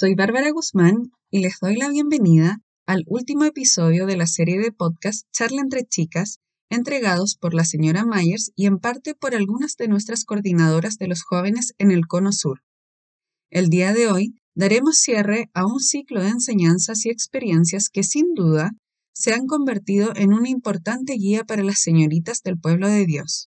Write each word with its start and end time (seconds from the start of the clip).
Soy 0.00 0.14
Bárbara 0.14 0.50
Guzmán 0.50 1.12
y 1.30 1.40
les 1.40 1.58
doy 1.60 1.76
la 1.76 1.90
bienvenida 1.90 2.62
al 2.86 3.04
último 3.06 3.44
episodio 3.44 4.06
de 4.06 4.16
la 4.16 4.26
serie 4.26 4.58
de 4.58 4.72
podcast 4.72 5.26
Charla 5.30 5.60
entre 5.60 5.84
Chicas, 5.84 6.38
entregados 6.70 7.36
por 7.36 7.52
la 7.52 7.66
señora 7.66 8.06
Myers 8.06 8.50
y 8.56 8.64
en 8.64 8.78
parte 8.78 9.14
por 9.14 9.34
algunas 9.34 9.76
de 9.76 9.88
nuestras 9.88 10.24
coordinadoras 10.24 10.96
de 10.96 11.06
los 11.06 11.22
jóvenes 11.22 11.74
en 11.76 11.90
el 11.90 12.06
Cono 12.06 12.32
Sur. 12.32 12.62
El 13.50 13.68
día 13.68 13.92
de 13.92 14.06
hoy 14.06 14.40
daremos 14.54 14.96
cierre 14.96 15.50
a 15.52 15.66
un 15.66 15.80
ciclo 15.80 16.22
de 16.22 16.30
enseñanzas 16.30 17.04
y 17.04 17.10
experiencias 17.10 17.90
que 17.90 18.02
sin 18.02 18.32
duda 18.32 18.70
se 19.12 19.34
han 19.34 19.44
convertido 19.44 20.14
en 20.16 20.32
una 20.32 20.48
importante 20.48 21.12
guía 21.12 21.44
para 21.44 21.62
las 21.62 21.78
señoritas 21.78 22.40
del 22.42 22.58
pueblo 22.58 22.88
de 22.88 23.04
Dios. 23.04 23.50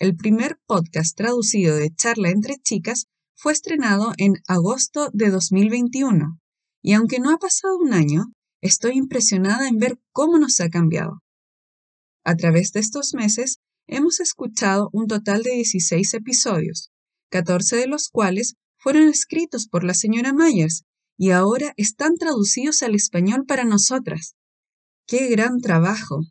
El 0.00 0.16
primer 0.16 0.58
podcast 0.66 1.16
traducido 1.16 1.76
de 1.76 1.94
Charla 1.94 2.30
entre 2.30 2.56
Chicas 2.56 3.06
fue 3.34 3.52
estrenado 3.52 4.12
en 4.18 4.34
agosto 4.46 5.08
de 5.12 5.30
2021 5.30 6.38
y 6.82 6.94
aunque 6.94 7.20
no 7.20 7.30
ha 7.30 7.38
pasado 7.38 7.76
un 7.78 7.94
año, 7.94 8.32
estoy 8.60 8.96
impresionada 8.96 9.68
en 9.68 9.78
ver 9.78 9.98
cómo 10.10 10.38
nos 10.38 10.60
ha 10.60 10.68
cambiado. 10.68 11.22
A 12.24 12.36
través 12.36 12.72
de 12.72 12.80
estos 12.80 13.14
meses 13.14 13.58
hemos 13.86 14.20
escuchado 14.20 14.90
un 14.92 15.06
total 15.06 15.42
de 15.42 15.52
16 15.52 16.14
episodios, 16.14 16.90
14 17.30 17.76
de 17.76 17.86
los 17.86 18.08
cuales 18.08 18.56
fueron 18.76 19.08
escritos 19.08 19.68
por 19.68 19.84
la 19.84 19.94
señora 19.94 20.32
Myers 20.32 20.84
y 21.16 21.30
ahora 21.30 21.72
están 21.76 22.16
traducidos 22.16 22.82
al 22.82 22.94
español 22.94 23.44
para 23.46 23.64
nosotras. 23.64 24.34
¡Qué 25.06 25.28
gran 25.28 25.60
trabajo! 25.60 26.22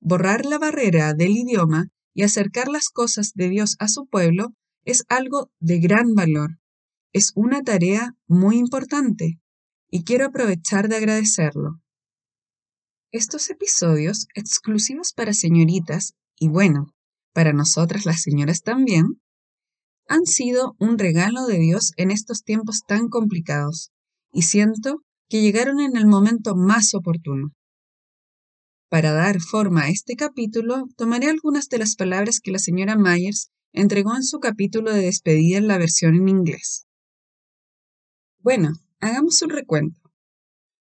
Borrar 0.00 0.46
la 0.46 0.58
barrera 0.58 1.14
del 1.14 1.36
idioma 1.36 1.88
y 2.14 2.22
acercar 2.22 2.68
las 2.68 2.88
cosas 2.88 3.32
de 3.34 3.48
Dios 3.48 3.76
a 3.80 3.88
su 3.88 4.06
pueblo 4.06 4.54
es 4.84 5.04
algo 5.08 5.50
de 5.60 5.78
gran 5.78 6.14
valor. 6.14 6.58
Es 7.12 7.32
una 7.34 7.62
tarea 7.62 8.14
muy 8.26 8.56
importante 8.56 9.40
y 9.90 10.04
quiero 10.04 10.26
aprovechar 10.26 10.88
de 10.88 10.96
agradecerlo. 10.96 11.80
Estos 13.12 13.50
episodios, 13.50 14.26
exclusivos 14.34 15.12
para 15.12 15.32
señoritas 15.32 16.14
y 16.36 16.48
bueno, 16.48 16.92
para 17.32 17.52
nosotras 17.52 18.06
las 18.06 18.22
señoras 18.22 18.62
también, 18.62 19.20
han 20.08 20.26
sido 20.26 20.74
un 20.78 20.98
regalo 20.98 21.46
de 21.46 21.58
Dios 21.58 21.92
en 21.96 22.10
estos 22.10 22.42
tiempos 22.42 22.82
tan 22.86 23.08
complicados 23.08 23.90
y 24.32 24.42
siento 24.42 25.02
que 25.28 25.40
llegaron 25.40 25.80
en 25.80 25.96
el 25.96 26.06
momento 26.06 26.54
más 26.56 26.94
oportuno. 26.94 27.52
Para 28.90 29.12
dar 29.12 29.40
forma 29.40 29.82
a 29.82 29.88
este 29.88 30.14
capítulo, 30.14 30.84
tomaré 30.96 31.28
algunas 31.28 31.68
de 31.68 31.78
las 31.78 31.96
palabras 31.96 32.40
que 32.42 32.50
la 32.50 32.58
señora 32.58 32.96
Myers 32.96 33.50
entregó 33.74 34.14
en 34.14 34.22
su 34.22 34.38
capítulo 34.38 34.92
de 34.92 35.02
despedida 35.02 35.60
la 35.60 35.78
versión 35.78 36.14
en 36.14 36.28
inglés. 36.28 36.86
Bueno, 38.38 38.72
hagamos 39.00 39.42
un 39.42 39.50
recuento. 39.50 40.00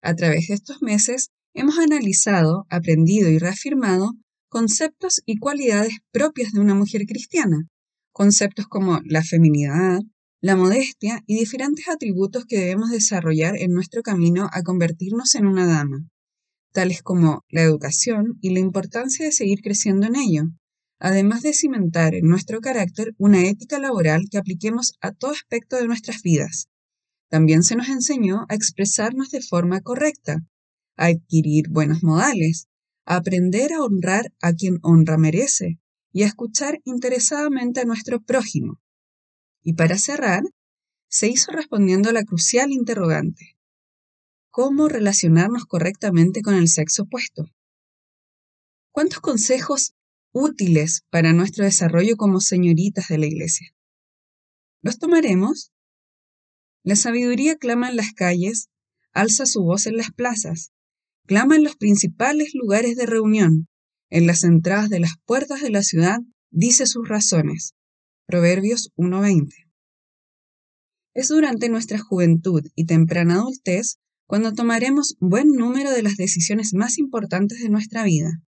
A 0.02 0.16
través 0.16 0.48
de 0.48 0.56
estos 0.56 0.82
meses 0.82 1.30
hemos 1.54 1.78
analizado, 1.78 2.66
aprendido 2.70 3.30
y 3.30 3.38
reafirmado 3.38 4.14
conceptos 4.50 5.22
y 5.26 5.38
cualidades 5.38 6.00
propias 6.12 6.52
de 6.52 6.62
una 6.62 6.74
mujer 6.74 7.06
cristiana, 7.06 7.68
conceptos 8.12 8.66
como 8.68 9.00
la 9.06 9.24
feminidad, 9.24 10.00
la 10.42 10.56
modestia 10.56 11.22
y 11.28 11.38
diferentes 11.38 11.88
atributos 11.90 12.46
que 12.46 12.58
debemos 12.58 12.90
desarrollar 12.90 13.56
en 13.58 13.72
nuestro 13.72 14.02
camino 14.02 14.50
a 14.52 14.64
convertirnos 14.64 15.36
en 15.36 15.46
una 15.46 15.68
dama, 15.68 16.08
tales 16.72 17.04
como 17.04 17.44
la 17.50 17.62
educación 17.62 18.40
y 18.42 18.50
la 18.50 18.60
importancia 18.60 19.26
de 19.26 19.32
seguir 19.32 19.60
creciendo 19.62 20.08
en 20.08 20.16
ello, 20.16 20.44
además 21.00 21.42
de 21.42 21.54
cimentar 21.54 22.14
en 22.14 22.28
nuestro 22.28 22.60
carácter 22.60 23.14
una 23.18 23.46
ética 23.46 23.80
laboral 23.80 24.26
que 24.30 24.38
apliquemos 24.38 24.94
a 25.02 25.12
todo 25.14 25.32
aspecto 25.32 25.78
de 25.78 25.88
nuestras 25.88 26.22
vidas. 26.22 26.68
También 27.30 27.64
se 27.64 27.76
nos 27.76 27.90
enseñó 27.90 28.46
a 28.50 28.56
expresarnos 28.56 29.30
de 29.30 29.42
forma 29.42 29.82
correcta, 29.82 30.38
a 30.98 31.06
adquirir 31.06 31.70
buenos 31.70 32.04
modales, 32.04 32.68
a 33.06 33.16
aprender 33.16 33.74
a 33.74 33.82
honrar 33.82 34.34
a 34.42 34.54
quien 34.54 34.80
honra 34.82 35.18
merece 35.18 35.80
y 36.12 36.24
a 36.24 36.28
escuchar 36.28 36.80
interesadamente 36.84 37.80
a 37.80 37.86
nuestro 37.86 38.22
prójimo. 38.22 38.80
Y 39.64 39.74
para 39.74 39.98
cerrar, 39.98 40.44
se 41.08 41.28
hizo 41.28 41.52
respondiendo 41.52 42.10
a 42.10 42.14
la 42.14 42.24
crucial 42.24 42.72
interrogante. 42.72 43.58
¿Cómo 44.52 44.90
relacionarnos 44.90 45.66
correctamente 45.66 46.42
con 46.42 46.56
el 46.56 46.68
sexo 46.68 47.04
opuesto? 47.04 47.46
¿Cuántos 48.92 49.20
consejos 49.20 49.94
útiles 50.32 51.04
para 51.10 51.34
nuestro 51.34 51.66
desarrollo 51.66 52.16
como 52.18 52.40
señoritas 52.40 53.08
de 53.08 53.18
la 53.18 53.28
Iglesia. 53.28 53.74
¿Los 54.82 54.98
tomaremos? 54.98 55.72
La 56.84 56.96
sabiduría 56.96 57.58
clama 57.58 57.90
en 57.90 57.98
las 57.98 58.14
calles, 58.14 58.70
alza 59.12 59.46
su 59.46 59.64
voz 59.64 59.86
en 59.86 59.98
las 59.98 60.12
plazas, 60.12 60.72
clama 61.26 61.56
en 61.56 61.64
los 61.64 61.76
principales 61.76 62.52
lugares 62.54 62.96
de 62.96 63.06
reunión, 63.06 63.68
en 64.10 64.26
las 64.26 64.44
entradas 64.44 64.90
de 64.90 65.00
las 65.00 65.14
puertas 65.26 65.62
de 65.62 65.70
la 65.70 65.84
ciudad, 65.84 66.20
dice 66.50 66.86
sus 66.86 67.08
razones. 67.08 67.76
Proverbios 68.26 68.92
1.20. 68.96 69.50
Es 71.14 71.28
durante 71.28 71.70
nuestra 71.70 72.00
juventud 72.00 72.64
y 72.76 72.86
temprana 72.86 73.36
adultez 73.36 73.98
cuando 74.26 74.54
tomaremos 74.54 75.16
buen 75.20 75.50
número 75.50 75.92
de 75.92 76.04
las 76.04 76.16
decisiones 76.16 76.74
más 76.74 76.98
importantes 76.98 77.60
de 77.60 77.70
nuestra 77.70 78.04
vida. 78.04 78.42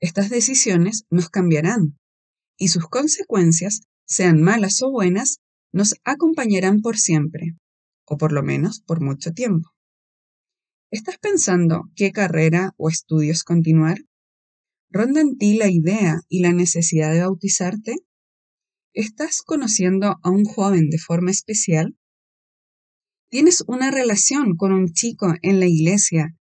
Estas 0.00 0.30
decisiones 0.30 1.04
nos 1.10 1.28
cambiarán 1.28 1.98
y 2.56 2.68
sus 2.68 2.88
consecuencias, 2.88 3.82
sean 4.06 4.40
malas 4.42 4.82
o 4.82 4.90
buenas, 4.90 5.40
nos 5.72 5.94
acompañarán 6.04 6.80
por 6.80 6.96
siempre, 6.96 7.54
o 8.06 8.16
por 8.16 8.32
lo 8.32 8.42
menos 8.42 8.80
por 8.80 9.02
mucho 9.02 9.32
tiempo. 9.32 9.70
¿Estás 10.90 11.18
pensando 11.18 11.84
qué 11.94 12.12
carrera 12.12 12.72
o 12.76 12.88
estudios 12.88 13.44
continuar? 13.44 13.98
¿Ronda 14.90 15.20
en 15.20 15.36
ti 15.36 15.56
la 15.56 15.70
idea 15.70 16.20
y 16.28 16.40
la 16.40 16.52
necesidad 16.52 17.12
de 17.12 17.20
bautizarte? 17.20 17.96
¿Estás 18.92 19.42
conociendo 19.42 20.16
a 20.22 20.30
un 20.30 20.44
joven 20.44 20.90
de 20.90 20.98
forma 20.98 21.30
especial? 21.30 21.96
¿Tienes 23.30 23.62
una 23.68 23.90
relación 23.90 24.56
con 24.56 24.72
un 24.72 24.92
chico 24.92 25.34
en 25.42 25.60
la 25.60 25.66
iglesia 25.66 26.36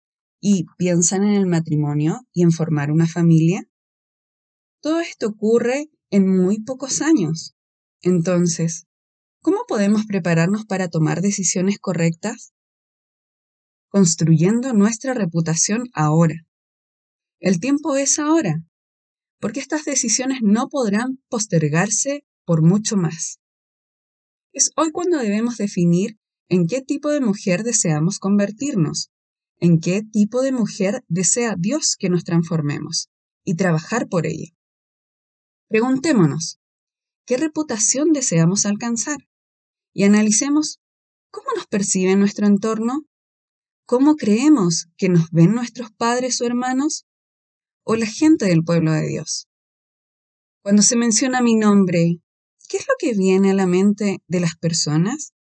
y 0.47 0.66
piensan 0.77 1.25
en 1.25 1.32
el 1.32 1.47
matrimonio 1.47 2.21
y 2.34 2.43
en 2.43 2.53
formar 2.53 2.91
una 2.91 3.06
familia? 3.06 3.66
Todo 4.82 5.00
esto 5.00 5.28
ocurre 5.28 5.88
en 6.10 6.28
muy 6.28 6.62
pocos 6.62 7.00
años. 7.00 7.55
Entonces, 8.03 8.84
¿cómo 9.41 9.65
podemos 9.66 10.04
prepararnos 10.04 10.66
para 10.66 10.88
tomar 10.88 11.22
decisiones 11.22 11.78
correctas? 11.78 12.53
Construyendo 13.88 14.75
nuestra 14.75 15.15
reputación 15.15 15.84
ahora. 15.94 16.34
El 17.41 17.59
tiempo 17.59 17.97
es 17.97 18.19
ahora, 18.19 18.66
porque 19.41 19.60
estas 19.60 19.87
decisiones 19.87 20.41
no 20.43 20.69
podrán 20.69 21.22
postergarse 21.31 22.27
por 22.44 22.60
mucho 22.60 22.99
más. 22.99 23.41
Es 24.53 24.72
hoy 24.77 24.91
cuando 24.93 25.16
debemos 25.16 25.56
definir 25.56 26.19
en 26.50 26.66
qué 26.66 26.83
tipo 26.83 27.09
de 27.09 27.22
mujer 27.22 27.62
deseamos 27.62 28.19
convertirnos 28.19 29.10
en 29.59 29.81
qué 29.81 30.03
tipo 30.03 30.42
de 30.42 30.53
mujer 30.53 31.04
desea 31.09 31.54
Dios 31.59 31.97
que 31.98 32.10
nos 32.10 32.25
transformemos 32.25 33.09
y 33.44 33.54
trabajar 33.54 34.09
por 34.09 34.26
ello. 34.26 34.53
Preguntémonos, 35.69 36.60
¿qué 37.26 37.37
reputación 37.37 38.12
deseamos 38.12 38.66
alcanzar? 38.66 39.19
Y 39.92 40.04
analicemos 40.04 40.81
cómo 41.31 41.48
nos 41.56 41.66
percibe 41.66 42.16
nuestro 42.16 42.47
entorno, 42.47 43.04
cómo 43.87 44.16
creemos 44.16 44.88
que 44.97 45.09
nos 45.09 45.31
ven 45.31 45.54
nuestros 45.54 45.91
padres 45.92 46.41
o 46.41 46.47
hermanos 46.47 47.06
o 47.84 47.97
la 47.97 48.06
gente 48.06 48.47
del 48.47 48.65
pueblo 48.65 48.92
de 48.92 49.06
Dios. 49.06 49.48
Cuando 50.62 50.83
se 50.83 50.97
menciona 50.97 51.42
mi 51.42 51.56
nombre, 51.56 52.18
¿qué 52.68 52.78
es 52.78 52.86
lo 52.89 52.95
que 52.98 53.15
viene 53.15 53.51
a 53.51 53.54
la 53.54 53.66
mente 53.66 54.22
de 54.27 54.41
las 54.41 54.56
personas? 54.56 55.34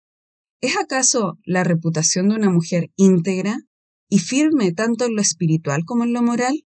¿Es 0.61 0.77
acaso 0.77 1.39
la 1.45 1.65
reputación 1.65 2.29
de 2.29 2.37
una 2.37 2.51
mujer 2.51 2.91
íntegra, 2.97 3.59
y 4.13 4.19
firme 4.19 4.73
tanto 4.73 5.07
en 5.07 5.15
lo 5.15 5.23
espiritual 5.23 5.87
como 5.87 6.05
en 6.05 6.13
lo 6.13 6.23
moral? 6.23 6.67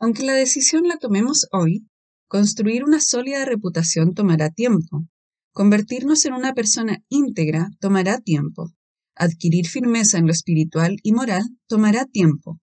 Aunque 0.00 0.22
la 0.22 0.32
decisión 0.32 0.88
la 0.88 0.96
tomemos 0.96 1.46
hoy, 1.52 1.86
construir 2.28 2.82
una 2.82 2.98
sólida 2.98 3.44
reputación 3.44 4.14
tomará 4.14 4.48
tiempo. 4.48 5.04
Convertirnos 5.52 6.24
en 6.24 6.32
una 6.32 6.54
persona 6.54 7.04
íntegra 7.10 7.68
tomará 7.78 8.20
tiempo. 8.20 8.70
Adquirir 9.16 9.66
firmeza 9.68 10.16
en 10.16 10.24
lo 10.24 10.32
espiritual 10.32 10.96
y 11.02 11.12
moral 11.12 11.42
tomará 11.66 12.06
tiempo, 12.06 12.58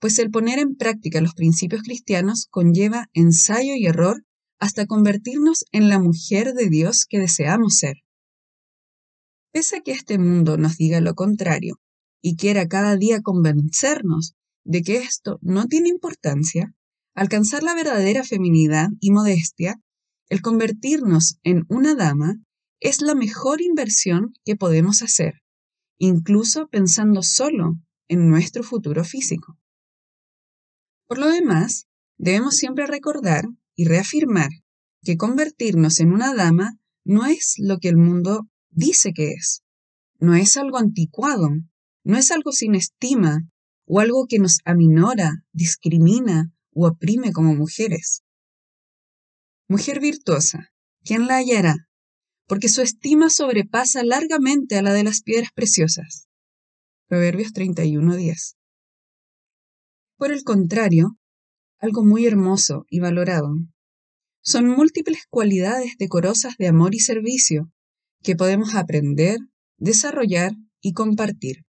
pues 0.00 0.18
el 0.18 0.32
poner 0.32 0.58
en 0.58 0.74
práctica 0.74 1.20
los 1.20 1.34
principios 1.34 1.82
cristianos 1.84 2.48
conlleva 2.50 3.06
ensayo 3.12 3.76
y 3.76 3.86
error 3.86 4.24
hasta 4.58 4.86
convertirnos 4.86 5.64
en 5.70 5.88
la 5.88 6.00
mujer 6.00 6.54
de 6.54 6.68
Dios 6.70 7.06
que 7.08 7.20
deseamos 7.20 7.76
ser. 7.76 7.98
Pese 9.52 9.76
a 9.76 9.80
que 9.82 9.92
este 9.92 10.18
mundo 10.18 10.56
nos 10.56 10.76
diga 10.76 11.00
lo 11.00 11.14
contrario, 11.14 11.78
y 12.26 12.36
quiera 12.36 12.68
cada 12.68 12.96
día 12.96 13.20
convencernos 13.20 14.34
de 14.64 14.80
que 14.80 14.96
esto 14.96 15.38
no 15.42 15.66
tiene 15.66 15.90
importancia, 15.90 16.74
alcanzar 17.14 17.62
la 17.62 17.74
verdadera 17.74 18.24
feminidad 18.24 18.88
y 18.98 19.10
modestia, 19.10 19.78
el 20.30 20.40
convertirnos 20.40 21.38
en 21.42 21.66
una 21.68 21.94
dama, 21.94 22.36
es 22.80 23.02
la 23.02 23.14
mejor 23.14 23.60
inversión 23.60 24.32
que 24.42 24.56
podemos 24.56 25.02
hacer, 25.02 25.42
incluso 25.98 26.66
pensando 26.68 27.22
solo 27.22 27.74
en 28.08 28.30
nuestro 28.30 28.62
futuro 28.62 29.04
físico. 29.04 29.58
Por 31.06 31.18
lo 31.18 31.28
demás, 31.28 31.88
debemos 32.16 32.56
siempre 32.56 32.86
recordar 32.86 33.44
y 33.76 33.84
reafirmar 33.84 34.48
que 35.02 35.18
convertirnos 35.18 36.00
en 36.00 36.10
una 36.10 36.34
dama 36.34 36.78
no 37.04 37.26
es 37.26 37.56
lo 37.58 37.76
que 37.80 37.90
el 37.90 37.98
mundo 37.98 38.48
dice 38.70 39.12
que 39.12 39.32
es. 39.32 39.62
No 40.18 40.34
es 40.34 40.56
algo 40.56 40.78
anticuado, 40.78 41.50
no 42.04 42.18
es 42.18 42.30
algo 42.30 42.52
sin 42.52 42.74
estima 42.74 43.48
o 43.86 44.00
algo 44.00 44.26
que 44.28 44.38
nos 44.38 44.58
aminora, 44.64 45.44
discrimina 45.52 46.52
o 46.72 46.86
oprime 46.86 47.32
como 47.32 47.54
mujeres. 47.54 48.22
Mujer 49.68 50.00
virtuosa, 50.00 50.70
¿quién 51.02 51.26
la 51.26 51.36
hallará? 51.36 51.88
Porque 52.46 52.68
su 52.68 52.82
estima 52.82 53.30
sobrepasa 53.30 54.04
largamente 54.04 54.76
a 54.76 54.82
la 54.82 54.92
de 54.92 55.04
las 55.04 55.22
piedras 55.22 55.50
preciosas. 55.54 56.28
Proverbios 57.08 57.52
31:10. 57.52 58.56
Por 60.16 60.30
el 60.30 60.44
contrario, 60.44 61.18
algo 61.78 62.04
muy 62.04 62.26
hermoso 62.26 62.84
y 62.88 63.00
valorado 63.00 63.54
son 64.42 64.68
múltiples 64.68 65.24
cualidades 65.30 65.96
decorosas 65.98 66.56
de 66.58 66.68
amor 66.68 66.94
y 66.94 67.00
servicio 67.00 67.72
que 68.22 68.36
podemos 68.36 68.74
aprender, 68.74 69.38
desarrollar 69.78 70.52
y 70.82 70.92
compartir. 70.92 71.64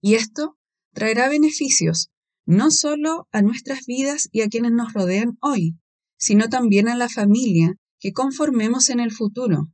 Y 0.00 0.14
esto 0.14 0.56
traerá 0.92 1.28
beneficios 1.28 2.10
no 2.48 2.70
solo 2.70 3.28
a 3.30 3.42
nuestras 3.42 3.84
vidas 3.84 4.30
y 4.32 4.40
a 4.40 4.48
quienes 4.48 4.72
nos 4.72 4.94
rodean 4.94 5.36
hoy, 5.42 5.78
sino 6.16 6.48
también 6.48 6.88
a 6.88 6.96
la 6.96 7.10
familia 7.10 7.74
que 8.00 8.12
conformemos 8.12 8.88
en 8.88 9.00
el 9.00 9.12
futuro, 9.12 9.70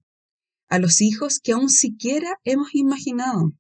a 0.69 0.81
los 0.81 1.01
hijos 1.01 1.39
que 1.41 1.53
aún 1.53 1.69
siquiera 1.69 2.41
hemos 2.43 2.75
imaginado, 2.75 3.53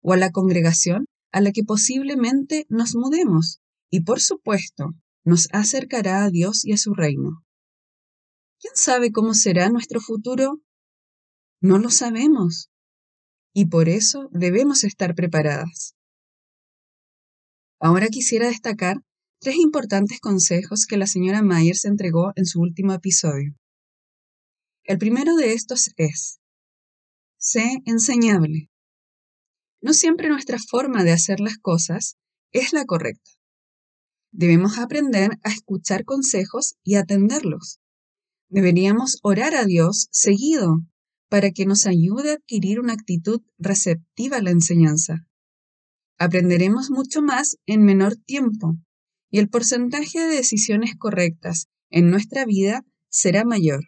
o 0.00 0.12
a 0.12 0.16
la 0.16 0.30
congregación 0.30 1.06
a 1.32 1.40
la 1.40 1.50
que 1.50 1.64
posiblemente 1.64 2.66
nos 2.68 2.94
mudemos, 2.94 3.60
y 3.90 4.02
por 4.02 4.20
supuesto, 4.20 4.92
nos 5.24 5.48
acercará 5.52 6.22
a 6.22 6.30
Dios 6.30 6.64
y 6.64 6.72
a 6.72 6.76
su 6.76 6.94
reino. 6.94 7.44
¿Quién 8.60 8.74
sabe 8.76 9.10
cómo 9.10 9.34
será 9.34 9.70
nuestro 9.70 10.00
futuro? 10.00 10.60
No 11.60 11.78
lo 11.78 11.90
sabemos. 11.90 12.70
Y 13.52 13.66
por 13.66 13.88
eso 13.88 14.28
debemos 14.30 14.84
estar 14.84 15.16
preparadas. 15.16 15.96
Ahora 17.84 18.06
quisiera 18.06 18.46
destacar 18.46 18.98
tres 19.40 19.56
importantes 19.56 20.20
consejos 20.20 20.86
que 20.86 20.96
la 20.96 21.08
señora 21.08 21.42
Myers 21.42 21.84
entregó 21.84 22.30
en 22.36 22.46
su 22.46 22.60
último 22.60 22.92
episodio. 22.92 23.56
El 24.84 24.98
primero 24.98 25.34
de 25.34 25.52
estos 25.54 25.90
es, 25.96 26.38
sé 27.38 27.82
enseñable. 27.84 28.70
No 29.80 29.94
siempre 29.94 30.28
nuestra 30.28 30.58
forma 30.70 31.02
de 31.02 31.10
hacer 31.10 31.40
las 31.40 31.58
cosas 31.58 32.16
es 32.52 32.72
la 32.72 32.84
correcta. 32.84 33.32
Debemos 34.30 34.78
aprender 34.78 35.32
a 35.42 35.50
escuchar 35.50 36.04
consejos 36.04 36.76
y 36.84 36.94
atenderlos. 36.94 37.80
Deberíamos 38.48 39.18
orar 39.24 39.56
a 39.56 39.64
Dios 39.64 40.06
seguido 40.12 40.76
para 41.28 41.50
que 41.50 41.66
nos 41.66 41.86
ayude 41.86 42.30
a 42.30 42.34
adquirir 42.34 42.78
una 42.78 42.92
actitud 42.92 43.42
receptiva 43.58 44.36
a 44.36 44.42
la 44.42 44.52
enseñanza. 44.52 45.26
Aprenderemos 46.24 46.88
mucho 46.92 47.20
más 47.20 47.56
en 47.66 47.82
menor 47.82 48.14
tiempo 48.14 48.76
y 49.28 49.40
el 49.40 49.48
porcentaje 49.48 50.20
de 50.20 50.36
decisiones 50.36 50.94
correctas 50.96 51.66
en 51.90 52.10
nuestra 52.10 52.44
vida 52.44 52.84
será 53.08 53.44
mayor. 53.44 53.80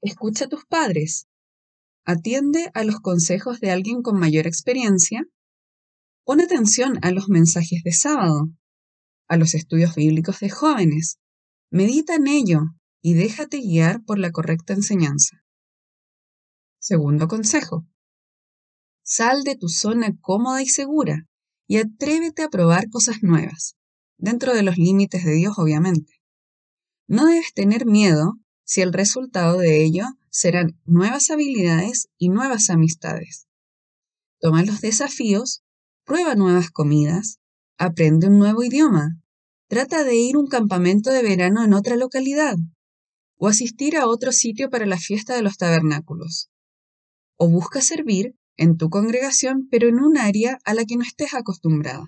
Escucha 0.00 0.44
a 0.44 0.48
tus 0.48 0.64
padres. 0.64 1.26
Atiende 2.04 2.70
a 2.72 2.84
los 2.84 3.00
consejos 3.00 3.58
de 3.58 3.72
alguien 3.72 4.00
con 4.02 4.20
mayor 4.20 4.46
experiencia. 4.46 5.24
Pon 6.24 6.40
atención 6.40 7.00
a 7.02 7.10
los 7.10 7.28
mensajes 7.28 7.82
de 7.82 7.90
sábado, 7.90 8.52
a 9.26 9.36
los 9.36 9.56
estudios 9.56 9.96
bíblicos 9.96 10.38
de 10.38 10.50
jóvenes. 10.50 11.18
Medita 11.68 12.14
en 12.14 12.28
ello 12.28 12.60
y 13.02 13.14
déjate 13.14 13.58
guiar 13.58 14.04
por 14.04 14.20
la 14.20 14.30
correcta 14.30 14.72
enseñanza. 14.72 15.42
Segundo 16.78 17.26
consejo. 17.26 17.88
Sal 19.08 19.44
de 19.44 19.54
tu 19.54 19.68
zona 19.68 20.16
cómoda 20.20 20.60
y 20.62 20.66
segura 20.66 21.28
y 21.68 21.76
atrévete 21.76 22.42
a 22.42 22.48
probar 22.48 22.90
cosas 22.90 23.18
nuevas, 23.22 23.76
dentro 24.18 24.52
de 24.52 24.64
los 24.64 24.78
límites 24.78 25.24
de 25.24 25.32
Dios 25.32 25.54
obviamente. 25.58 26.14
No 27.06 27.26
debes 27.26 27.52
tener 27.54 27.86
miedo 27.86 28.32
si 28.64 28.80
el 28.80 28.92
resultado 28.92 29.58
de 29.58 29.84
ello 29.84 30.06
serán 30.28 30.80
nuevas 30.86 31.30
habilidades 31.30 32.08
y 32.18 32.30
nuevas 32.30 32.68
amistades. 32.68 33.46
Toma 34.40 34.64
los 34.64 34.80
desafíos, 34.80 35.62
prueba 36.04 36.34
nuevas 36.34 36.72
comidas, 36.72 37.38
aprende 37.78 38.26
un 38.26 38.40
nuevo 38.40 38.64
idioma, 38.64 39.20
trata 39.68 40.02
de 40.02 40.16
ir 40.16 40.34
a 40.34 40.40
un 40.40 40.48
campamento 40.48 41.10
de 41.12 41.22
verano 41.22 41.62
en 41.62 41.74
otra 41.74 41.94
localidad, 41.94 42.56
o 43.36 43.46
asistir 43.46 43.96
a 43.96 44.08
otro 44.08 44.32
sitio 44.32 44.68
para 44.68 44.84
la 44.84 44.98
fiesta 44.98 45.36
de 45.36 45.42
los 45.42 45.58
tabernáculos. 45.58 46.50
O 47.36 47.48
busca 47.48 47.80
servir 47.80 48.34
en 48.56 48.76
tu 48.76 48.90
congregación, 48.90 49.68
pero 49.70 49.88
en 49.88 50.00
un 50.00 50.18
área 50.18 50.58
a 50.64 50.74
la 50.74 50.84
que 50.84 50.96
no 50.96 51.02
estés 51.02 51.34
acostumbrada. 51.34 52.06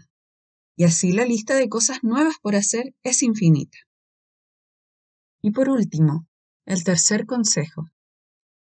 Y 0.77 0.85
así 0.85 1.12
la 1.12 1.25
lista 1.25 1.56
de 1.56 1.69
cosas 1.69 1.99
nuevas 2.03 2.37
por 2.41 2.56
hacer 2.56 2.95
es 3.03 3.23
infinita. 3.23 3.79
Y 5.43 5.50
por 5.50 5.69
último, 5.69 6.27
el 6.67 6.85
tercer 6.85 7.27
consejo. 7.27 7.89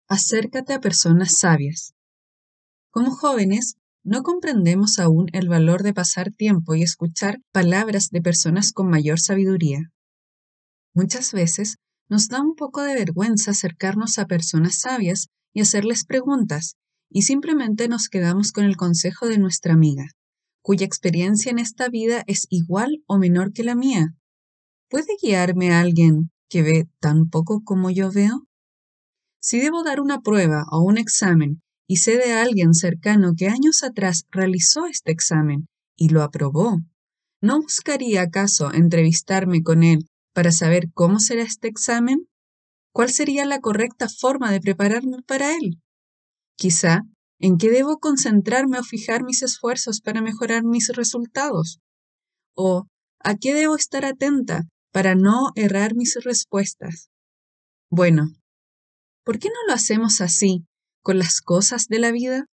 Acércate 0.08 0.74
a 0.74 0.80
personas 0.80 1.38
sabias. 1.38 1.94
Como 2.92 3.12
jóvenes, 3.12 3.76
no 4.04 4.24
comprendemos 4.24 4.98
aún 4.98 5.28
el 5.34 5.50
valor 5.50 5.84
de 5.84 5.94
pasar 5.94 6.32
tiempo 6.32 6.74
y 6.74 6.84
escuchar 6.84 7.42
palabras 7.52 8.10
de 8.10 8.22
personas 8.22 8.72
con 8.72 8.90
mayor 8.90 9.20
sabiduría. 9.20 9.92
Muchas 10.94 11.34
veces 11.34 11.78
nos 12.08 12.28
da 12.28 12.42
un 12.42 12.56
poco 12.56 12.82
de 12.82 12.96
vergüenza 12.96 13.52
acercarnos 13.52 14.18
a 14.18 14.26
personas 14.26 14.80
sabias 14.80 15.28
y 15.54 15.62
hacerles 15.62 16.06
preguntas, 16.06 16.76
y 17.10 17.24
simplemente 17.24 17.88
nos 17.88 18.08
quedamos 18.08 18.52
con 18.52 18.66
el 18.66 18.78
consejo 18.78 19.28
de 19.28 19.40
nuestra 19.40 19.74
amiga, 19.74 20.06
cuya 20.62 20.86
experiencia 20.86 21.52
en 21.52 21.60
esta 21.60 21.90
vida 21.90 22.24
es 22.28 22.46
igual 22.50 23.04
o 23.08 23.18
menor 23.18 23.52
que 23.54 23.64
la 23.64 23.76
mía. 23.76 24.16
¿Puede 24.90 25.18
guiarme 25.22 25.72
alguien 25.72 26.32
que 26.50 26.62
ve 26.62 26.88
tan 27.00 27.30
poco 27.30 27.62
como 27.64 27.90
yo 27.90 28.12
veo? 28.12 28.48
Si 29.42 29.60
debo 29.60 29.84
dar 29.84 30.02
una 30.02 30.22
prueba 30.22 30.66
o 30.72 30.82
un 30.82 30.98
examen 30.98 31.62
y 31.88 31.98
sé 31.98 32.18
de 32.18 32.34
alguien 32.34 32.74
cercano 32.74 33.34
que 33.36 33.48
años 33.48 33.84
atrás 33.84 34.26
realizó 34.30 34.86
este 34.86 35.12
examen 35.12 35.68
y 35.96 36.10
lo 36.10 36.24
aprobó, 36.24 36.80
¿no 37.42 37.62
buscaría 37.62 38.22
acaso 38.22 38.74
entrevistarme 38.74 39.64
con 39.64 39.84
él 39.84 40.08
para 40.34 40.52
saber 40.52 40.92
cómo 40.94 41.20
será 41.20 41.44
este 41.44 41.68
examen? 41.68 42.28
¿Cuál 42.92 43.10
sería 43.10 43.46
la 43.46 43.60
correcta 43.60 44.08
forma 44.10 44.52
de 44.52 44.60
prepararme 44.60 45.18
para 45.26 45.56
él? 45.56 45.80
Quizá, 46.60 47.04
¿en 47.40 47.58
qué 47.58 47.72
debo 47.72 48.00
concentrarme 48.00 48.80
o 48.80 48.84
fijar 48.84 49.24
mis 49.24 49.44
esfuerzos 49.44 50.02
para 50.02 50.22
mejorar 50.22 50.66
mis 50.66 50.90
resultados? 50.90 51.80
¿O 52.54 52.86
a 53.24 53.36
qué 53.36 53.54
debo 53.54 53.78
estar 53.78 54.04
atenta 54.04 54.64
para 54.92 55.16
no 55.16 55.52
errar 55.56 55.96
mis 55.96 56.16
respuestas? 56.22 57.10
Bueno, 57.90 58.34
¿por 59.24 59.40
qué 59.40 59.48
no 59.48 59.56
lo 59.68 59.74
hacemos 59.74 60.20
así 60.20 60.66
con 61.02 61.18
las 61.18 61.40
cosas 61.40 61.88
de 61.88 62.00
la 62.00 62.12
vida? 62.12 62.46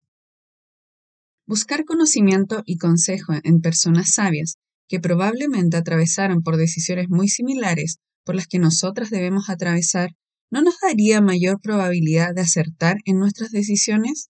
Buscar 1.47 1.83
conocimiento 1.83 2.61
y 2.63 2.77
consejo 2.77 3.33
en 3.43 3.59
personas 3.59 4.13
sabias 4.13 4.57
que 4.87 4.99
probablemente 4.99 5.77
atravesaron 5.77 6.43
por 6.43 6.57
decisiones 6.57 7.07
muy 7.09 7.27
similares 7.27 7.97
por 8.23 8.35
las 8.35 8.45
que 8.45 8.59
nosotras 8.59 9.09
debemos 9.09 9.49
atravesar, 9.49 10.11
¿no 10.51 10.61
nos 10.61 10.75
daría 10.81 11.21
mayor 11.21 11.59
probabilidad 11.61 12.33
de 12.33 12.41
acertar 12.41 12.97
en 13.05 13.19
nuestras 13.19 13.51
decisiones? 13.51 14.29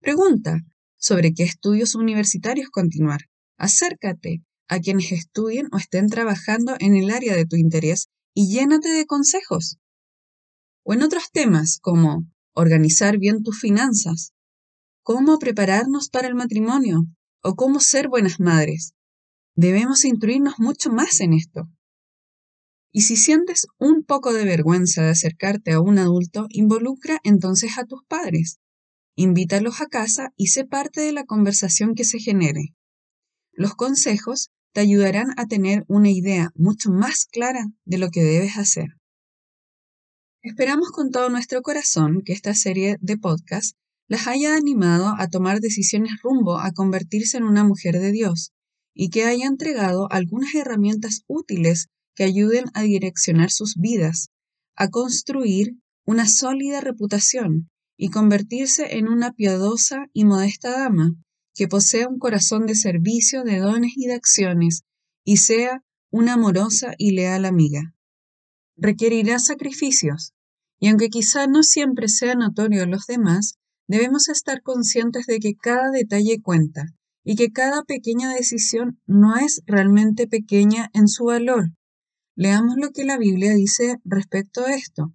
Pregunta 0.00 0.60
sobre 0.96 1.32
qué 1.32 1.44
estudios 1.44 1.94
universitarios 1.94 2.68
continuar. 2.70 3.22
Acércate 3.56 4.42
a 4.68 4.78
quienes 4.80 5.12
estudien 5.12 5.68
o 5.72 5.78
estén 5.78 6.08
trabajando 6.08 6.76
en 6.78 6.94
el 6.94 7.10
área 7.10 7.34
de 7.34 7.46
tu 7.46 7.56
interés 7.56 8.08
y 8.34 8.52
llénate 8.52 8.88
de 8.88 9.06
consejos. 9.06 9.78
O 10.84 10.94
en 10.94 11.02
otros 11.02 11.30
temas 11.32 11.78
como 11.80 12.24
organizar 12.54 13.18
bien 13.18 13.42
tus 13.42 13.58
finanzas, 13.60 14.32
cómo 15.02 15.38
prepararnos 15.38 16.10
para 16.10 16.28
el 16.28 16.34
matrimonio 16.34 17.04
o 17.42 17.54
cómo 17.54 17.80
ser 17.80 18.08
buenas 18.08 18.40
madres. 18.40 18.92
Debemos 19.54 20.04
instruirnos 20.04 20.58
mucho 20.58 20.90
más 20.90 21.20
en 21.20 21.32
esto. 21.32 21.68
Y 22.90 23.02
si 23.02 23.16
sientes 23.16 23.66
un 23.78 24.02
poco 24.02 24.32
de 24.32 24.44
vergüenza 24.44 25.02
de 25.02 25.10
acercarte 25.10 25.72
a 25.72 25.80
un 25.80 25.98
adulto, 25.98 26.46
involucra 26.50 27.18
entonces 27.22 27.78
a 27.78 27.84
tus 27.84 28.04
padres. 28.06 28.58
Invítalos 29.14 29.80
a 29.80 29.86
casa 29.86 30.32
y 30.36 30.46
sé 30.48 30.64
parte 30.64 31.00
de 31.00 31.12
la 31.12 31.24
conversación 31.24 31.94
que 31.94 32.04
se 32.04 32.18
genere. 32.18 32.74
Los 33.52 33.74
consejos 33.74 34.50
te 34.72 34.80
ayudarán 34.80 35.28
a 35.36 35.46
tener 35.46 35.84
una 35.88 36.10
idea 36.10 36.50
mucho 36.54 36.90
más 36.90 37.26
clara 37.26 37.66
de 37.84 37.98
lo 37.98 38.10
que 38.10 38.22
debes 38.22 38.56
hacer. 38.56 38.98
Esperamos 40.42 40.90
con 40.90 41.10
todo 41.10 41.28
nuestro 41.30 41.62
corazón 41.62 42.22
que 42.24 42.32
esta 42.32 42.54
serie 42.54 42.96
de 43.00 43.18
podcast 43.18 43.76
las 44.06 44.26
haya 44.26 44.54
animado 44.54 45.14
a 45.18 45.28
tomar 45.28 45.60
decisiones 45.60 46.12
rumbo 46.22 46.58
a 46.58 46.72
convertirse 46.72 47.36
en 47.36 47.44
una 47.44 47.64
mujer 47.64 47.98
de 47.98 48.12
Dios 48.12 48.52
y 48.94 49.10
que 49.10 49.24
haya 49.24 49.46
entregado 49.46 50.10
algunas 50.10 50.54
herramientas 50.54 51.24
útiles 51.26 51.88
que 52.18 52.24
ayuden 52.24 52.64
a 52.74 52.82
direccionar 52.82 53.52
sus 53.52 53.76
vidas, 53.76 54.30
a 54.74 54.88
construir 54.88 55.76
una 56.04 56.26
sólida 56.26 56.80
reputación 56.80 57.70
y 57.96 58.08
convertirse 58.08 58.96
en 58.98 59.06
una 59.06 59.34
piadosa 59.34 60.06
y 60.12 60.24
modesta 60.24 60.72
dama 60.72 61.14
que 61.54 61.68
posea 61.68 62.08
un 62.08 62.18
corazón 62.18 62.66
de 62.66 62.74
servicio, 62.74 63.44
de 63.44 63.58
dones 63.58 63.92
y 63.94 64.06
de 64.06 64.14
acciones, 64.14 64.82
y 65.24 65.36
sea 65.36 65.84
una 66.10 66.32
amorosa 66.32 66.94
y 66.98 67.12
leal 67.12 67.44
amiga. 67.44 67.94
Requerirá 68.76 69.38
sacrificios, 69.38 70.32
y 70.80 70.88
aunque 70.88 71.10
quizá 71.10 71.46
no 71.46 71.62
siempre 71.62 72.08
sea 72.08 72.34
notorio 72.34 72.82
a 72.82 72.86
los 72.86 73.06
demás, 73.06 73.58
debemos 73.86 74.28
estar 74.28 74.62
conscientes 74.62 75.26
de 75.26 75.38
que 75.38 75.54
cada 75.54 75.92
detalle 75.92 76.42
cuenta 76.42 76.86
y 77.22 77.36
que 77.36 77.52
cada 77.52 77.84
pequeña 77.84 78.34
decisión 78.34 79.00
no 79.06 79.36
es 79.36 79.62
realmente 79.66 80.26
pequeña 80.26 80.90
en 80.94 81.06
su 81.06 81.26
valor. 81.26 81.70
Leamos 82.38 82.76
lo 82.76 82.92
que 82.92 83.04
la 83.04 83.18
Biblia 83.18 83.52
dice 83.52 83.96
respecto 84.04 84.64
a 84.64 84.72
esto. 84.72 85.12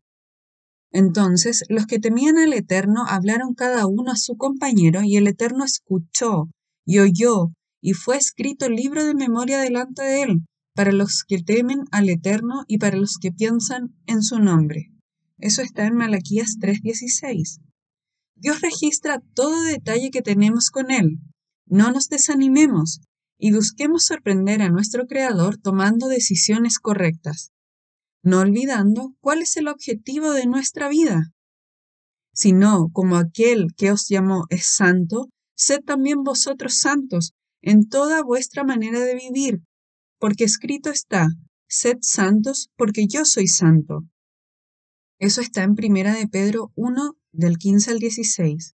Entonces 0.92 1.63
los 1.70 1.86
que 1.86 1.98
temían 1.98 2.38
al 2.38 2.51
Eterno 2.51 3.06
hablaron 3.08 3.53
cada 3.53 3.88
uno 3.88 4.12
a 4.12 4.18
su 4.18 4.36
compañero, 4.36 5.03
y 5.03 5.15
el 5.15 5.27
Eterno 5.27 5.63
escuchó 5.63 6.50
y 6.86 7.00
oyó, 7.00 7.53
y 7.82 7.94
fue 7.94 8.18
escrito 8.18 8.68
libro 8.68 9.06
de 9.06 9.15
memoria 9.15 9.62
delante 9.62 10.03
de 10.03 10.24
él, 10.24 10.46
para 10.75 10.92
los 10.92 11.24
que 11.25 11.42
temen 11.42 11.86
al 11.92 12.10
Eterno 12.10 12.65
y 12.68 12.77
para 12.77 12.98
los 12.98 13.18
que 13.22 13.32
piensan 13.32 13.96
en 14.06 14.22
su 14.22 14.39
nombre. 14.39 14.92
Eso 15.38 15.62
está 15.62 15.88
en 15.88 15.96
Malaquías 15.96 16.58
3:16. 16.60 17.62
Dios 18.36 18.60
registra 18.60 19.22
todo 19.34 19.63
detalle 19.63 20.12
que 20.12 20.22
tenemos 20.22 20.70
con 20.72 20.92
Él. 20.92 21.20
No 21.68 21.89
nos 21.94 22.10
desanimemos 22.10 23.00
y 23.38 23.54
busquemos 23.54 24.06
sorprender 24.06 24.62
a 24.62 24.70
nuestro 24.70 25.06
Creador 25.08 25.58
tomando 25.58 26.08
decisiones 26.08 26.80
correctas 26.80 27.54
no 28.24 28.40
olvidando 28.40 29.13
cuál 29.20 29.42
es 29.42 29.58
el 29.58 29.68
objetivo 29.68 30.32
de 30.32 30.48
nuestra 30.48 30.88
vida. 30.88 31.34
Sino, 32.34 32.90
como 32.92 33.18
aquel 33.18 33.68
que 33.75 33.92
os 33.92 34.08
llamó 34.08 34.46
es 34.50 34.66
santo, 34.66 35.30
sed 35.56 35.82
también 35.86 36.24
vosotros 36.24 36.80
santos 36.80 37.34
en 37.62 37.88
toda 37.88 38.24
vuestra 38.24 38.63
manera 38.63 39.02
de 39.02 39.16
vivir, 39.16 39.60
porque 40.20 40.46
escrito 40.46 40.90
está, 40.90 41.28
sed 41.68 41.98
santos 42.02 42.70
porque 42.75 43.08
yo 43.08 43.25
soy 43.25 43.48
santo. 43.48 44.04
Eso 45.20 45.42
está 45.42 45.63
en 45.63 45.75
Primera 45.75 46.16
de 46.16 46.28
Pedro 46.28 46.72
1 46.75 47.16
del 47.34 47.58
15 47.58 47.92
al 47.92 48.00
16. 48.00 48.74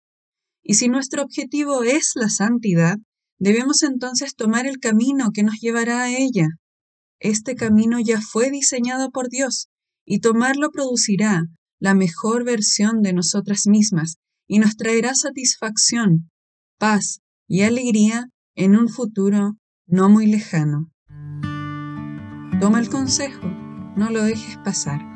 Y 0.63 0.75
si 0.75 0.87
nuestro 0.89 1.23
objetivo 1.23 1.83
es 1.83 2.11
la 2.15 2.29
santidad, 2.29 2.97
debemos 3.39 3.83
entonces 3.83 4.35
tomar 4.35 4.67
el 4.67 4.79
camino 4.79 5.31
que 5.33 5.43
nos 5.43 5.59
llevará 5.59 6.03
a 6.03 6.09
ella. 6.09 6.47
Este 7.19 7.55
camino 7.55 7.99
ya 7.99 8.21
fue 8.21 8.51
diseñado 8.51 9.11
por 9.11 9.29
Dios 9.29 9.67
y 10.05 10.19
tomarlo 10.19 10.71
producirá 10.71 11.45
la 11.79 11.93
mejor 11.93 12.43
versión 12.43 13.01
de 13.01 13.13
nosotras 13.13 13.67
mismas 13.67 14.17
y 14.47 14.59
nos 14.59 14.75
traerá 14.75 15.15
satisfacción, 15.15 16.29
paz 16.77 17.19
y 17.47 17.61
alegría 17.61 18.27
en 18.55 18.75
un 18.75 18.89
futuro 18.89 19.57
no 19.87 20.09
muy 20.09 20.27
lejano. 20.27 20.91
Toma 22.59 22.79
el 22.79 22.89
consejo, 22.89 23.47
no 23.95 24.09
lo 24.09 24.23
dejes 24.23 24.57
pasar. 24.57 25.08